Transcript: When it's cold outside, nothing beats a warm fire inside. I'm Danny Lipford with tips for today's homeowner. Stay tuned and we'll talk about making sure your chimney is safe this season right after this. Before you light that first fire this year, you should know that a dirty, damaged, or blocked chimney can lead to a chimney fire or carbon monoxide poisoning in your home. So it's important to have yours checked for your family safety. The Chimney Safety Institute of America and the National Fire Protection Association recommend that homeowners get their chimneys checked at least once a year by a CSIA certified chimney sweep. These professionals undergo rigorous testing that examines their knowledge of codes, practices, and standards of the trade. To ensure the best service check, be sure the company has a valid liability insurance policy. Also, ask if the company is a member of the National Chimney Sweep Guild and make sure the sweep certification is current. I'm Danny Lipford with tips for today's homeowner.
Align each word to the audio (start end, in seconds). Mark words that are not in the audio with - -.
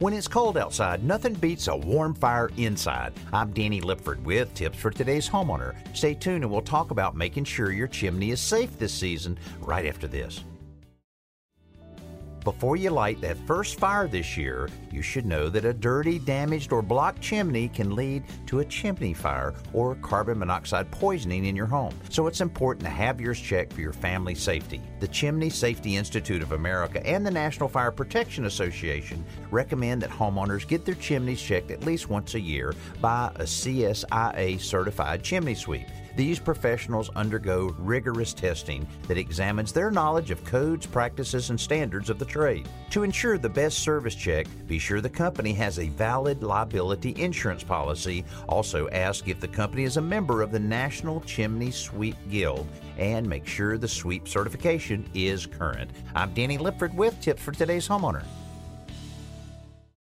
When 0.00 0.14
it's 0.14 0.26
cold 0.26 0.56
outside, 0.56 1.04
nothing 1.04 1.34
beats 1.34 1.68
a 1.68 1.76
warm 1.76 2.14
fire 2.14 2.50
inside. 2.56 3.12
I'm 3.34 3.50
Danny 3.50 3.82
Lipford 3.82 4.24
with 4.24 4.54
tips 4.54 4.78
for 4.78 4.90
today's 4.90 5.28
homeowner. 5.28 5.74
Stay 5.94 6.14
tuned 6.14 6.42
and 6.42 6.50
we'll 6.50 6.62
talk 6.62 6.90
about 6.90 7.14
making 7.14 7.44
sure 7.44 7.70
your 7.70 7.86
chimney 7.86 8.30
is 8.30 8.40
safe 8.40 8.78
this 8.78 8.94
season 8.94 9.38
right 9.60 9.84
after 9.84 10.08
this. 10.08 10.42
Before 12.44 12.76
you 12.76 12.88
light 12.88 13.20
that 13.20 13.36
first 13.46 13.78
fire 13.78 14.08
this 14.08 14.34
year, 14.34 14.70
you 14.90 15.02
should 15.02 15.26
know 15.26 15.50
that 15.50 15.66
a 15.66 15.74
dirty, 15.74 16.18
damaged, 16.18 16.72
or 16.72 16.80
blocked 16.80 17.20
chimney 17.20 17.68
can 17.68 17.94
lead 17.94 18.24
to 18.46 18.60
a 18.60 18.64
chimney 18.64 19.12
fire 19.12 19.52
or 19.74 19.96
carbon 19.96 20.38
monoxide 20.38 20.90
poisoning 20.90 21.44
in 21.44 21.54
your 21.54 21.66
home. 21.66 21.94
So 22.08 22.26
it's 22.26 22.40
important 22.40 22.84
to 22.84 22.90
have 22.90 23.20
yours 23.20 23.38
checked 23.38 23.74
for 23.74 23.82
your 23.82 23.92
family 23.92 24.34
safety. 24.34 24.80
The 25.00 25.08
Chimney 25.08 25.50
Safety 25.50 25.96
Institute 25.96 26.40
of 26.42 26.52
America 26.52 27.06
and 27.06 27.26
the 27.26 27.30
National 27.30 27.68
Fire 27.68 27.92
Protection 27.92 28.46
Association 28.46 29.22
recommend 29.50 30.00
that 30.00 30.10
homeowners 30.10 30.66
get 30.66 30.86
their 30.86 30.94
chimneys 30.94 31.42
checked 31.42 31.70
at 31.70 31.84
least 31.84 32.08
once 32.08 32.34
a 32.34 32.40
year 32.40 32.74
by 33.02 33.30
a 33.34 33.42
CSIA 33.44 34.58
certified 34.58 35.22
chimney 35.22 35.54
sweep. 35.54 35.86
These 36.20 36.38
professionals 36.38 37.08
undergo 37.16 37.74
rigorous 37.78 38.34
testing 38.34 38.86
that 39.08 39.16
examines 39.16 39.72
their 39.72 39.90
knowledge 39.90 40.30
of 40.30 40.44
codes, 40.44 40.84
practices, 40.84 41.48
and 41.48 41.58
standards 41.58 42.10
of 42.10 42.18
the 42.18 42.26
trade. 42.26 42.68
To 42.90 43.04
ensure 43.04 43.38
the 43.38 43.48
best 43.48 43.78
service 43.78 44.14
check, 44.14 44.46
be 44.66 44.78
sure 44.78 45.00
the 45.00 45.08
company 45.08 45.54
has 45.54 45.78
a 45.78 45.88
valid 45.88 46.42
liability 46.42 47.14
insurance 47.16 47.64
policy. 47.64 48.22
Also, 48.50 48.86
ask 48.90 49.28
if 49.28 49.40
the 49.40 49.48
company 49.48 49.84
is 49.84 49.96
a 49.96 50.02
member 50.02 50.42
of 50.42 50.52
the 50.52 50.60
National 50.60 51.22
Chimney 51.22 51.70
Sweep 51.70 52.16
Guild 52.30 52.68
and 52.98 53.26
make 53.26 53.46
sure 53.46 53.78
the 53.78 53.88
sweep 53.88 54.28
certification 54.28 55.08
is 55.14 55.46
current. 55.46 55.90
I'm 56.14 56.34
Danny 56.34 56.58
Lipford 56.58 56.92
with 56.92 57.18
tips 57.22 57.42
for 57.42 57.52
today's 57.52 57.88
homeowner. 57.88 58.24